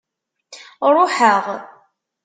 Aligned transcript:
Ṛuḥeɣ. 0.95 1.45